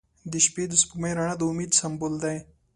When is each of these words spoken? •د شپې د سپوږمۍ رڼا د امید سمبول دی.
•د 0.31 0.33
شپې 0.45 0.63
د 0.69 0.73
سپوږمۍ 0.81 1.11
رڼا 1.17 1.33
د 1.37 1.41
امید 1.51 1.71
سمبول 1.79 2.13
دی. 2.23 2.37